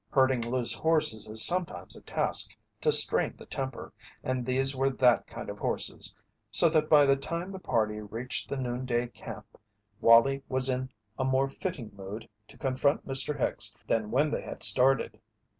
[0.09, 3.93] Herding loose horses is sometimes a task to strain the temper,
[4.23, 6.15] and these were that kind of horses,
[6.49, 9.59] so that by the time the party reached the noon day camp
[9.99, 13.37] Wallie was in a more fitting mood to confront Mr.
[13.39, 15.19] Hicks than when they had started.